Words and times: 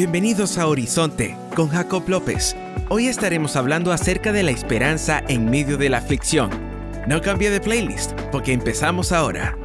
Bienvenidos 0.00 0.56
a 0.56 0.66
Horizonte 0.66 1.36
con 1.54 1.68
Jacob 1.68 2.08
López. 2.08 2.56
Hoy 2.88 3.08
estaremos 3.08 3.54
hablando 3.54 3.92
acerca 3.92 4.32
de 4.32 4.42
la 4.42 4.50
esperanza 4.50 5.22
en 5.28 5.50
medio 5.50 5.76
de 5.76 5.90
la 5.90 5.98
aflicción. 5.98 6.48
No 7.06 7.20
cambie 7.20 7.50
de 7.50 7.60
playlist 7.60 8.12
porque 8.32 8.54
empezamos 8.54 9.12
ahora. 9.12 9.58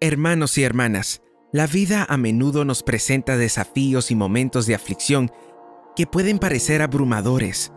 Hermanos 0.00 0.58
y 0.58 0.64
hermanas, 0.64 1.22
la 1.52 1.68
vida 1.68 2.04
a 2.08 2.16
menudo 2.16 2.64
nos 2.64 2.82
presenta 2.82 3.36
desafíos 3.36 4.10
y 4.10 4.16
momentos 4.16 4.66
de 4.66 4.74
aflicción 4.74 5.30
que 5.94 6.08
pueden 6.08 6.40
parecer 6.40 6.82
abrumadores. 6.82 7.72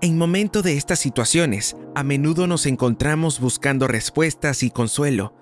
En 0.00 0.18
momento 0.18 0.62
de 0.62 0.76
estas 0.76 0.98
situaciones, 0.98 1.76
a 1.94 2.02
menudo 2.02 2.48
nos 2.48 2.66
encontramos 2.66 3.38
buscando 3.38 3.86
respuestas 3.86 4.64
y 4.64 4.72
consuelo, 4.72 5.32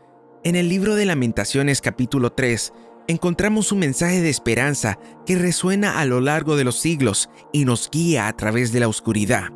en 0.45 0.57
el 0.57 0.69
libro 0.69 0.95
de 0.95 1.05
Lamentaciones 1.05 1.81
capítulo 1.81 2.33
3 2.33 2.73
encontramos 3.09 3.73
un 3.73 3.81
mensaje 3.81 4.21
de 4.21 4.31
esperanza 4.31 4.99
que 5.27 5.37
resuena 5.37 5.99
a 5.99 6.05
lo 6.05 6.21
largo 6.21 6.57
de 6.57 6.65
los 6.65 6.79
siglos 6.79 7.29
y 7.53 7.65
nos 7.65 7.91
guía 7.91 8.29
a 8.29 8.37
través 8.37 8.71
de 8.73 8.81
la 8.81 8.89
oscuridad. 8.89 9.49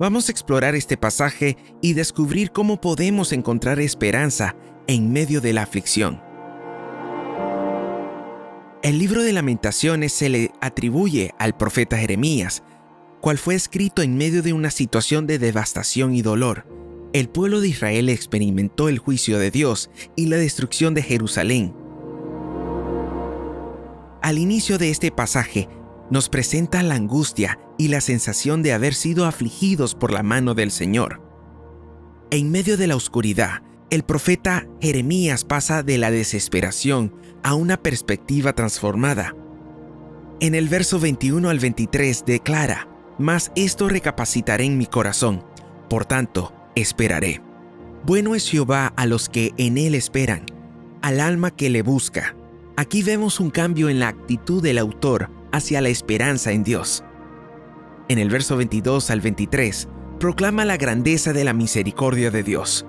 Vamos 0.00 0.28
a 0.28 0.32
explorar 0.32 0.74
este 0.74 0.96
pasaje 0.96 1.56
y 1.80 1.92
descubrir 1.92 2.50
cómo 2.50 2.80
podemos 2.80 3.32
encontrar 3.32 3.80
esperanza 3.80 4.56
en 4.86 5.12
medio 5.12 5.40
de 5.40 5.52
la 5.52 5.62
aflicción. 5.62 6.20
El 8.82 8.98
libro 8.98 9.22
de 9.22 9.32
lamentaciones 9.32 10.12
se 10.12 10.28
le 10.28 10.52
atribuye 10.60 11.32
al 11.38 11.56
profeta 11.56 11.98
Jeremías, 11.98 12.62
cual 13.20 13.38
fue 13.38 13.54
escrito 13.54 14.02
en 14.02 14.16
medio 14.16 14.42
de 14.42 14.52
una 14.52 14.70
situación 14.70 15.26
de 15.26 15.38
devastación 15.38 16.14
y 16.14 16.22
dolor 16.22 16.87
el 17.12 17.28
pueblo 17.28 17.60
de 17.60 17.68
Israel 17.68 18.08
experimentó 18.08 18.88
el 18.88 18.98
juicio 18.98 19.38
de 19.38 19.50
Dios 19.50 19.90
y 20.16 20.26
la 20.26 20.36
destrucción 20.36 20.94
de 20.94 21.02
Jerusalén. 21.02 21.74
Al 24.22 24.38
inicio 24.38 24.78
de 24.78 24.90
este 24.90 25.10
pasaje, 25.10 25.68
nos 26.10 26.28
presenta 26.28 26.82
la 26.82 26.94
angustia 26.94 27.58
y 27.78 27.88
la 27.88 28.00
sensación 28.00 28.62
de 28.62 28.72
haber 28.72 28.94
sido 28.94 29.26
afligidos 29.26 29.94
por 29.94 30.12
la 30.12 30.22
mano 30.22 30.54
del 30.54 30.70
Señor. 30.70 31.22
En 32.30 32.50
medio 32.50 32.76
de 32.76 32.86
la 32.86 32.96
oscuridad, 32.96 33.62
el 33.90 34.02
profeta 34.02 34.66
Jeremías 34.80 35.44
pasa 35.44 35.82
de 35.82 35.96
la 35.96 36.10
desesperación 36.10 37.14
a 37.42 37.54
una 37.54 37.78
perspectiva 37.78 38.52
transformada. 38.54 39.34
En 40.40 40.54
el 40.54 40.68
verso 40.68 41.00
21 41.00 41.48
al 41.48 41.58
23 41.58 42.24
declara, 42.26 42.88
Mas 43.18 43.50
esto 43.56 43.88
recapacitaré 43.88 44.64
en 44.64 44.78
mi 44.78 44.86
corazón. 44.86 45.42
Por 45.88 46.04
tanto, 46.04 46.52
esperaré. 46.74 47.42
Bueno 48.04 48.34
es 48.34 48.48
Jehová 48.48 48.92
a 48.96 49.06
los 49.06 49.28
que 49.28 49.52
en 49.56 49.78
él 49.78 49.94
esperan, 49.94 50.46
al 51.02 51.20
alma 51.20 51.50
que 51.50 51.70
le 51.70 51.82
busca. 51.82 52.36
Aquí 52.76 53.02
vemos 53.02 53.40
un 53.40 53.50
cambio 53.50 53.88
en 53.88 53.98
la 53.98 54.08
actitud 54.08 54.62
del 54.62 54.78
autor 54.78 55.30
hacia 55.52 55.80
la 55.80 55.88
esperanza 55.88 56.52
en 56.52 56.64
Dios. 56.64 57.04
En 58.08 58.18
el 58.18 58.30
verso 58.30 58.56
22 58.56 59.10
al 59.10 59.20
23, 59.20 59.88
proclama 60.18 60.64
la 60.64 60.76
grandeza 60.76 61.32
de 61.32 61.44
la 61.44 61.52
misericordia 61.52 62.30
de 62.30 62.42
Dios. 62.42 62.86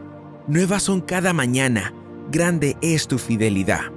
Nuevas 0.48 0.84
son 0.84 1.02
cada 1.02 1.34
mañana, 1.34 1.94
grande 2.32 2.78
es 2.82 3.08
tu 3.08 3.18
fidelidad. 3.18 3.92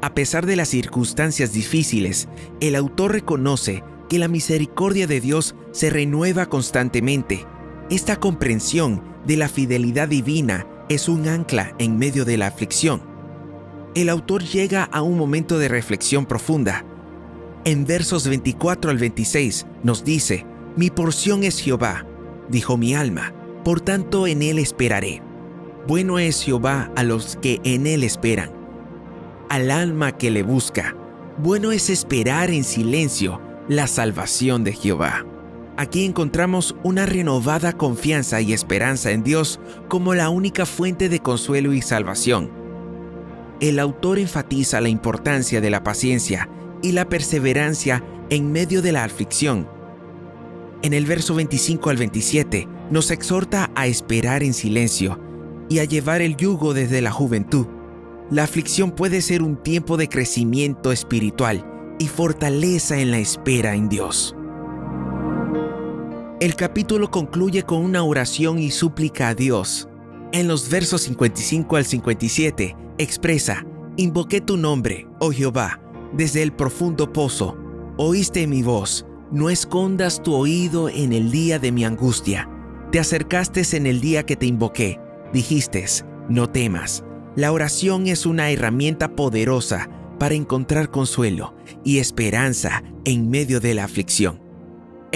A 0.00 0.14
pesar 0.14 0.46
de 0.46 0.56
las 0.56 0.68
circunstancias 0.68 1.52
difíciles, 1.52 2.28
el 2.60 2.74
autor 2.74 3.12
reconoce 3.12 3.84
que 4.08 4.18
la 4.18 4.28
misericordia 4.28 5.06
de 5.06 5.20
Dios 5.20 5.54
se 5.72 5.90
renueva 5.90 6.46
constantemente. 6.46 7.46
Esta 7.90 8.16
comprensión 8.16 9.02
de 9.26 9.36
la 9.36 9.48
fidelidad 9.48 10.08
divina 10.08 10.66
es 10.88 11.08
un 11.08 11.28
ancla 11.28 11.74
en 11.78 11.98
medio 11.98 12.24
de 12.24 12.36
la 12.36 12.46
aflicción. 12.46 13.02
El 13.94 14.08
autor 14.08 14.42
llega 14.42 14.84
a 14.84 15.02
un 15.02 15.16
momento 15.16 15.58
de 15.58 15.68
reflexión 15.68 16.26
profunda. 16.26 16.84
En 17.64 17.86
versos 17.86 18.28
24 18.28 18.90
al 18.90 18.98
26 18.98 19.66
nos 19.82 20.04
dice, 20.04 20.44
Mi 20.76 20.90
porción 20.90 21.44
es 21.44 21.60
Jehová, 21.60 22.06
dijo 22.48 22.76
mi 22.76 22.94
alma, 22.94 23.32
por 23.64 23.80
tanto 23.80 24.26
en 24.26 24.42
él 24.42 24.58
esperaré. 24.58 25.22
Bueno 25.86 26.18
es 26.18 26.42
Jehová 26.42 26.90
a 26.96 27.02
los 27.02 27.36
que 27.36 27.60
en 27.64 27.86
él 27.86 28.04
esperan, 28.04 28.50
al 29.48 29.70
alma 29.70 30.12
que 30.12 30.30
le 30.30 30.42
busca. 30.42 30.96
Bueno 31.38 31.72
es 31.72 31.88
esperar 31.90 32.50
en 32.50 32.64
silencio 32.64 33.40
la 33.68 33.86
salvación 33.86 34.64
de 34.64 34.72
Jehová. 34.72 35.24
Aquí 35.76 36.04
encontramos 36.04 36.76
una 36.84 37.04
renovada 37.04 37.72
confianza 37.72 38.40
y 38.40 38.52
esperanza 38.52 39.10
en 39.10 39.24
Dios 39.24 39.58
como 39.88 40.14
la 40.14 40.28
única 40.28 40.66
fuente 40.66 41.08
de 41.08 41.18
consuelo 41.18 41.72
y 41.72 41.82
salvación. 41.82 42.50
El 43.60 43.80
autor 43.80 44.20
enfatiza 44.20 44.80
la 44.80 44.88
importancia 44.88 45.60
de 45.60 45.70
la 45.70 45.82
paciencia 45.82 46.48
y 46.80 46.92
la 46.92 47.08
perseverancia 47.08 48.04
en 48.30 48.52
medio 48.52 48.82
de 48.82 48.92
la 48.92 49.02
aflicción. 49.02 49.68
En 50.82 50.92
el 50.92 51.06
verso 51.06 51.34
25 51.34 51.90
al 51.90 51.96
27 51.96 52.68
nos 52.90 53.10
exhorta 53.10 53.70
a 53.74 53.88
esperar 53.88 54.44
en 54.44 54.54
silencio 54.54 55.18
y 55.68 55.80
a 55.80 55.84
llevar 55.84 56.22
el 56.22 56.36
yugo 56.36 56.72
desde 56.72 57.00
la 57.00 57.10
juventud. 57.10 57.66
La 58.30 58.44
aflicción 58.44 58.92
puede 58.92 59.22
ser 59.22 59.42
un 59.42 59.56
tiempo 59.56 59.96
de 59.96 60.08
crecimiento 60.08 60.92
espiritual 60.92 61.64
y 61.98 62.06
fortaleza 62.06 63.00
en 63.00 63.10
la 63.10 63.18
espera 63.18 63.74
en 63.74 63.88
Dios. 63.88 64.36
El 66.44 66.56
capítulo 66.56 67.10
concluye 67.10 67.62
con 67.62 67.82
una 67.82 68.02
oración 68.02 68.58
y 68.58 68.70
súplica 68.70 69.28
a 69.28 69.34
Dios. 69.34 69.88
En 70.30 70.46
los 70.46 70.68
versos 70.68 71.00
55 71.00 71.76
al 71.76 71.86
57 71.86 72.76
expresa, 72.98 73.64
Invoqué 73.96 74.42
tu 74.42 74.58
nombre, 74.58 75.06
oh 75.20 75.32
Jehová, 75.32 75.80
desde 76.12 76.42
el 76.42 76.52
profundo 76.52 77.10
pozo. 77.10 77.56
Oíste 77.96 78.46
mi 78.46 78.62
voz, 78.62 79.06
no 79.32 79.48
escondas 79.48 80.22
tu 80.22 80.34
oído 80.34 80.90
en 80.90 81.14
el 81.14 81.30
día 81.30 81.58
de 81.58 81.72
mi 81.72 81.86
angustia. 81.86 82.46
Te 82.92 82.98
acercaste 82.98 83.62
en 83.74 83.86
el 83.86 84.02
día 84.02 84.26
que 84.26 84.36
te 84.36 84.44
invoqué, 84.44 85.00
dijiste, 85.32 85.86
no 86.28 86.50
temas. 86.50 87.04
La 87.36 87.52
oración 87.52 88.06
es 88.06 88.26
una 88.26 88.50
herramienta 88.50 89.16
poderosa 89.16 89.88
para 90.18 90.34
encontrar 90.34 90.90
consuelo 90.90 91.54
y 91.84 92.00
esperanza 92.00 92.82
en 93.06 93.30
medio 93.30 93.60
de 93.60 93.72
la 93.72 93.84
aflicción. 93.84 94.43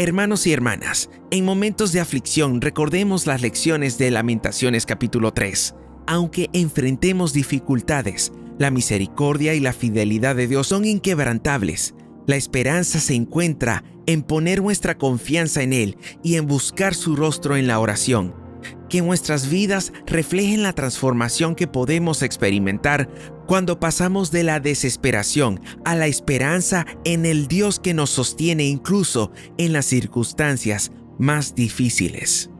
Hermanos 0.00 0.46
y 0.46 0.52
hermanas, 0.52 1.10
en 1.32 1.44
momentos 1.44 1.90
de 1.90 1.98
aflicción 1.98 2.60
recordemos 2.60 3.26
las 3.26 3.42
lecciones 3.42 3.98
de 3.98 4.12
Lamentaciones 4.12 4.86
capítulo 4.86 5.32
3. 5.32 5.74
Aunque 6.06 6.50
enfrentemos 6.52 7.32
dificultades, 7.32 8.30
la 8.60 8.70
misericordia 8.70 9.54
y 9.54 9.60
la 9.60 9.72
fidelidad 9.72 10.36
de 10.36 10.46
Dios 10.46 10.68
son 10.68 10.84
inquebrantables. 10.84 11.96
La 12.28 12.36
esperanza 12.36 13.00
se 13.00 13.16
encuentra 13.16 13.82
en 14.06 14.22
poner 14.22 14.62
nuestra 14.62 14.96
confianza 14.96 15.64
en 15.64 15.72
Él 15.72 15.96
y 16.22 16.36
en 16.36 16.46
buscar 16.46 16.94
su 16.94 17.16
rostro 17.16 17.56
en 17.56 17.66
la 17.66 17.80
oración 17.80 18.47
que 18.88 19.02
nuestras 19.02 19.48
vidas 19.48 19.92
reflejen 20.06 20.62
la 20.62 20.72
transformación 20.72 21.54
que 21.54 21.66
podemos 21.66 22.22
experimentar 22.22 23.08
cuando 23.46 23.80
pasamos 23.80 24.30
de 24.30 24.44
la 24.44 24.60
desesperación 24.60 25.60
a 25.84 25.94
la 25.94 26.06
esperanza 26.06 26.86
en 27.04 27.26
el 27.26 27.48
Dios 27.48 27.78
que 27.80 27.94
nos 27.94 28.10
sostiene 28.10 28.64
incluso 28.64 29.32
en 29.56 29.72
las 29.72 29.86
circunstancias 29.86 30.92
más 31.18 31.54
difíciles. 31.54 32.50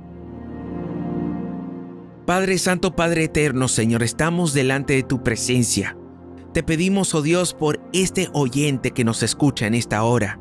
Padre 2.27 2.59
Santo, 2.59 2.95
Padre 2.95 3.25
Eterno, 3.25 3.69
Señor, 3.69 4.03
estamos 4.03 4.53
delante 4.53 4.93
de 4.93 5.03
tu 5.03 5.23
presencia. 5.23 5.97
Te 6.53 6.63
pedimos, 6.63 7.15
oh 7.15 7.23
Dios, 7.23 7.55
por 7.55 7.81
este 7.93 8.29
oyente 8.33 8.91
que 8.91 9.05
nos 9.05 9.23
escucha 9.23 9.67
en 9.67 9.75
esta 9.75 10.03
hora, 10.03 10.39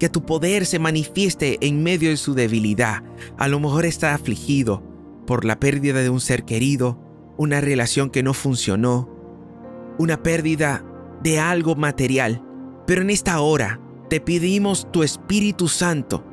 que 0.00 0.08
tu 0.08 0.24
poder 0.26 0.66
se 0.66 0.80
manifieste 0.80 1.58
en 1.60 1.84
medio 1.84 2.08
de 2.10 2.16
su 2.16 2.34
debilidad. 2.34 3.04
A 3.38 3.46
lo 3.46 3.60
mejor 3.60 3.84
está 3.84 4.14
afligido, 4.14 4.82
por 5.26 5.44
la 5.44 5.60
pérdida 5.60 6.00
de 6.00 6.10
un 6.10 6.20
ser 6.20 6.44
querido, 6.44 6.98
una 7.36 7.60
relación 7.60 8.10
que 8.10 8.22
no 8.24 8.34
funcionó, 8.34 9.08
una 9.98 10.22
pérdida 10.22 10.84
de 11.22 11.38
algo 11.38 11.76
material. 11.76 12.42
Pero 12.86 13.02
en 13.02 13.10
esta 13.10 13.40
hora 13.40 13.78
te 14.08 14.20
pedimos 14.20 14.90
tu 14.90 15.02
Espíritu 15.04 15.68
Santo 15.68 16.24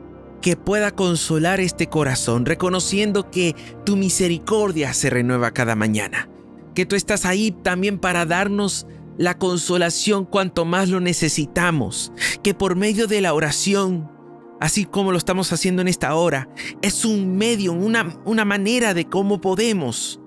que 0.41 0.55
pueda 0.55 0.91
consolar 0.91 1.59
este 1.59 1.87
corazón, 1.87 2.45
reconociendo 2.45 3.29
que 3.29 3.55
tu 3.85 3.97
misericordia 3.97 4.93
se 4.93 5.09
renueva 5.09 5.51
cada 5.51 5.75
mañana, 5.75 6.29
que 6.73 6.85
tú 6.85 6.95
estás 6.95 7.25
ahí 7.25 7.51
también 7.51 7.99
para 7.99 8.25
darnos 8.25 8.87
la 9.17 9.37
consolación 9.37 10.25
cuanto 10.25 10.65
más 10.65 10.89
lo 10.89 10.99
necesitamos, 10.99 12.11
que 12.43 12.53
por 12.53 12.75
medio 12.75 13.07
de 13.07 13.21
la 13.21 13.33
oración 13.33 14.17
así 14.59 14.85
como 14.85 15.11
lo 15.11 15.17
estamos 15.17 15.51
haciendo 15.53 15.81
en 15.81 15.87
esta 15.87 16.15
hora, 16.15 16.49
es 16.81 17.05
un 17.05 17.37
medio, 17.37 17.73
una, 17.73 18.19
una 18.25 18.45
manera 18.45 18.93
de 18.93 19.05
cómo 19.05 19.39
podemos 19.41 20.19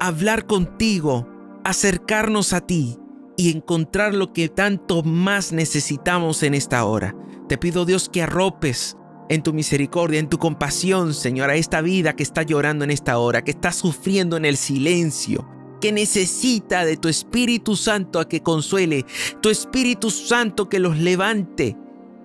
hablar 0.00 0.46
contigo, 0.46 1.28
acercarnos 1.64 2.52
a 2.52 2.60
ti 2.60 2.98
y 3.36 3.50
encontrar 3.50 4.14
lo 4.14 4.32
que 4.32 4.48
tanto 4.48 5.02
más 5.02 5.52
necesitamos 5.52 6.42
en 6.42 6.54
esta 6.54 6.84
hora. 6.84 7.16
Te 7.48 7.58
pido 7.58 7.84
Dios 7.84 8.08
que 8.08 8.22
arropes 8.22 8.96
en 9.28 9.42
tu 9.42 9.52
misericordia, 9.52 10.20
en 10.20 10.28
tu 10.28 10.38
compasión, 10.38 11.14
Señor, 11.14 11.50
a 11.50 11.56
esta 11.56 11.80
vida 11.80 12.14
que 12.14 12.22
está 12.22 12.42
llorando 12.42 12.84
en 12.84 12.90
esta 12.90 13.18
hora, 13.18 13.42
que 13.42 13.50
está 13.50 13.72
sufriendo 13.72 14.36
en 14.36 14.44
el 14.44 14.56
silencio, 14.56 15.48
que 15.84 15.92
necesita 15.92 16.86
de 16.86 16.96
tu 16.96 17.08
Espíritu 17.08 17.76
Santo 17.76 18.18
a 18.18 18.26
que 18.26 18.40
consuele, 18.40 19.04
tu 19.42 19.50
Espíritu 19.50 20.08
Santo 20.08 20.70
que 20.70 20.78
los 20.78 20.96
levante 20.96 21.76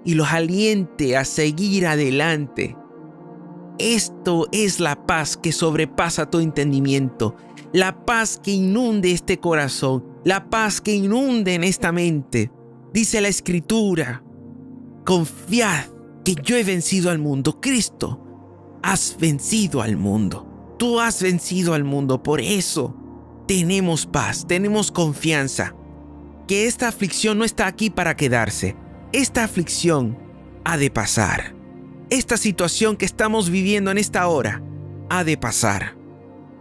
y 0.06 0.13
los 0.13 0.31
aliente 0.31 1.17
a 1.17 1.25
seguir 1.25 1.85
adelante. 1.85 2.77
Esto 3.77 4.47
es 4.53 4.79
la 4.79 5.06
paz 5.06 5.35
que 5.35 5.51
sobrepasa 5.51 6.29
tu 6.29 6.39
entendimiento, 6.39 7.35
la 7.73 8.06
paz 8.06 8.39
que 8.41 8.51
inunde 8.51 9.11
este 9.11 9.41
corazón, 9.41 10.06
la 10.23 10.50
paz 10.50 10.79
que 10.79 10.95
inunde 10.95 11.56
en 11.56 11.65
esta 11.65 11.91
mente. 11.91 12.53
Dice 12.94 13.19
la 13.19 13.27
Escritura, 13.27 14.23
confiad 15.06 15.83
que 16.23 16.35
yo 16.41 16.56
he 16.56 16.63
vencido 16.63 17.09
al 17.09 17.19
mundo. 17.19 17.59
Cristo, 17.59 18.23
has 18.83 19.17
vencido 19.19 19.81
al 19.81 19.97
mundo. 19.97 20.47
Tú 20.79 21.01
has 21.01 21.21
vencido 21.21 21.73
al 21.73 21.83
mundo. 21.83 22.23
Por 22.23 22.39
eso 22.39 22.95
tenemos 23.49 24.05
paz, 24.05 24.45
tenemos 24.45 24.91
confianza. 24.91 25.73
Que 26.47 26.67
esta 26.67 26.87
aflicción 26.87 27.39
no 27.39 27.45
está 27.45 27.65
aquí 27.65 27.89
para 27.89 28.15
quedarse. 28.15 28.75
Esta 29.11 29.43
aflicción 29.43 30.19
ha 30.63 30.77
de 30.77 30.91
pasar. 30.91 31.55
Esta 32.11 32.37
situación 32.37 32.95
que 32.95 33.05
estamos 33.05 33.49
viviendo 33.49 33.89
en 33.89 33.97
esta 33.97 34.27
hora 34.27 34.61
ha 35.09 35.23
de 35.23 35.35
pasar. 35.35 35.97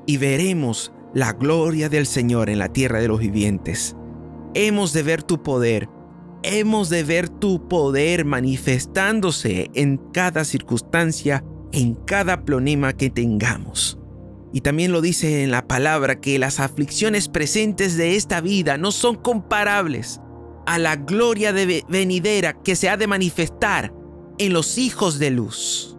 Y 0.06 0.16
veremos 0.16 0.90
la 1.12 1.34
gloria 1.34 1.90
del 1.90 2.06
Señor 2.06 2.48
en 2.48 2.58
la 2.58 2.72
tierra 2.72 3.00
de 3.00 3.08
los 3.08 3.20
vivientes. 3.20 3.94
Hemos 4.54 4.94
de 4.94 5.02
ver 5.02 5.22
tu 5.22 5.42
poder. 5.42 5.90
Hemos 6.42 6.88
de 6.88 7.04
ver 7.04 7.28
tu 7.28 7.68
poder 7.68 8.24
manifestándose 8.24 9.68
en 9.74 9.98
cada 10.14 10.42
circunstancia, 10.46 11.44
en 11.70 11.96
cada 11.96 12.46
plonema 12.46 12.94
que 12.94 13.10
tengamos. 13.10 13.97
Y 14.52 14.62
también 14.62 14.92
lo 14.92 15.00
dice 15.00 15.42
en 15.42 15.50
la 15.50 15.66
palabra 15.66 16.20
que 16.20 16.38
las 16.38 16.60
aflicciones 16.60 17.28
presentes 17.28 17.96
de 17.96 18.16
esta 18.16 18.40
vida 18.40 18.78
no 18.78 18.92
son 18.92 19.16
comparables 19.16 20.20
a 20.66 20.78
la 20.78 20.96
gloria 20.96 21.52
de 21.52 21.84
venidera 21.88 22.54
que 22.62 22.76
se 22.76 22.88
ha 22.88 22.96
de 22.96 23.06
manifestar 23.06 23.92
en 24.38 24.52
los 24.52 24.78
hijos 24.78 25.18
de 25.18 25.30
luz. 25.30 25.96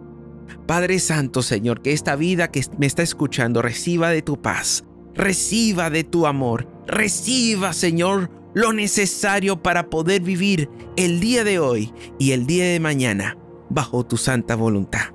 Padre 0.66 0.98
Santo, 1.00 1.42
Señor, 1.42 1.82
que 1.82 1.92
esta 1.92 2.16
vida 2.16 2.50
que 2.50 2.64
me 2.78 2.86
está 2.86 3.02
escuchando 3.02 3.62
reciba 3.62 4.10
de 4.10 4.22
tu 4.22 4.40
paz, 4.40 4.84
reciba 5.14 5.90
de 5.90 6.04
tu 6.04 6.26
amor, 6.26 6.68
reciba, 6.86 7.72
Señor, 7.72 8.30
lo 8.54 8.72
necesario 8.72 9.62
para 9.62 9.90
poder 9.90 10.22
vivir 10.22 10.68
el 10.96 11.20
día 11.20 11.44
de 11.44 11.58
hoy 11.58 11.92
y 12.18 12.32
el 12.32 12.46
día 12.46 12.66
de 12.66 12.80
mañana 12.80 13.36
bajo 13.68 14.04
tu 14.04 14.16
santa 14.16 14.56
voluntad. 14.56 15.14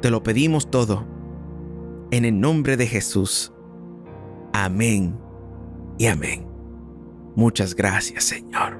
Te 0.00 0.10
lo 0.10 0.22
pedimos 0.22 0.70
todo 0.70 1.06
en 2.12 2.26
el 2.26 2.38
nombre 2.38 2.76
de 2.76 2.86
Jesús. 2.86 3.52
Amén 4.52 5.18
y 5.98 6.06
amén. 6.06 6.46
Muchas 7.34 7.74
gracias, 7.74 8.24
Señor. 8.24 8.78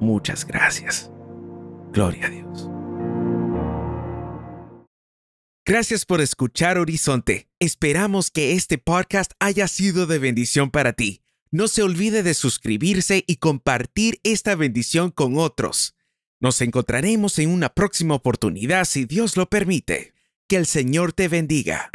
Muchas 0.00 0.46
gracias. 0.46 1.10
Gloria 1.92 2.26
a 2.26 2.30
Dios. 2.30 2.70
Gracias 5.66 6.06
por 6.06 6.20
escuchar 6.20 6.78
Horizonte. 6.78 7.48
Esperamos 7.58 8.30
que 8.30 8.52
este 8.52 8.78
podcast 8.78 9.32
haya 9.38 9.68
sido 9.68 10.06
de 10.06 10.18
bendición 10.18 10.70
para 10.70 10.94
ti. 10.94 11.22
No 11.50 11.68
se 11.68 11.82
olvide 11.82 12.22
de 12.22 12.34
suscribirse 12.34 13.22
y 13.26 13.36
compartir 13.36 14.18
esta 14.22 14.54
bendición 14.54 15.10
con 15.10 15.36
otros. 15.38 15.94
Nos 16.40 16.60
encontraremos 16.62 17.38
en 17.38 17.50
una 17.50 17.68
próxima 17.68 18.14
oportunidad 18.14 18.84
si 18.86 19.04
Dios 19.04 19.36
lo 19.36 19.48
permite. 19.50 20.14
Que 20.48 20.56
el 20.56 20.66
Señor 20.66 21.12
te 21.12 21.28
bendiga. 21.28 21.90